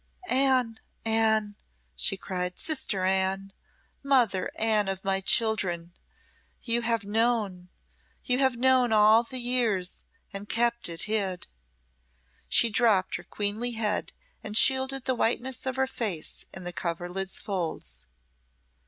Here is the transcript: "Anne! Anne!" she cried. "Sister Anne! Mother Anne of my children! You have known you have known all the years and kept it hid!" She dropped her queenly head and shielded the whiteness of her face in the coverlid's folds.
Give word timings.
"Anne! 0.29 0.79
Anne!" 1.05 1.53
she 1.95 2.17
cried. 2.17 2.57
"Sister 2.57 3.03
Anne! 3.03 3.53
Mother 4.01 4.49
Anne 4.55 4.87
of 4.87 5.03
my 5.03 5.19
children! 5.21 5.93
You 6.63 6.81
have 6.81 7.03
known 7.03 7.69
you 8.25 8.39
have 8.39 8.57
known 8.57 8.91
all 8.91 9.21
the 9.21 9.37
years 9.37 10.01
and 10.33 10.49
kept 10.49 10.89
it 10.89 11.03
hid!" 11.03 11.45
She 12.49 12.71
dropped 12.71 13.17
her 13.17 13.23
queenly 13.23 13.73
head 13.73 14.11
and 14.43 14.57
shielded 14.57 15.03
the 15.03 15.13
whiteness 15.13 15.67
of 15.67 15.75
her 15.75 15.85
face 15.85 16.45
in 16.51 16.63
the 16.63 16.73
coverlid's 16.73 17.39
folds. 17.39 18.01